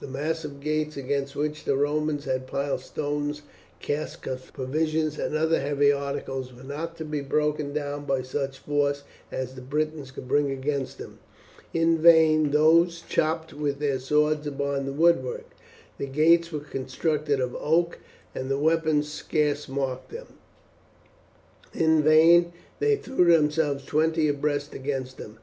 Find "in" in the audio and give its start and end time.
11.74-11.98, 21.74-22.02